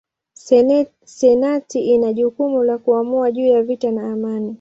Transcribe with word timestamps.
Senati 1.07 1.79
ina 1.83 2.13
jukumu 2.13 2.63
la 2.63 2.77
kuamua 2.77 3.31
juu 3.31 3.45
ya 3.45 3.63
vita 3.63 3.91
na 3.91 4.13
amani. 4.13 4.49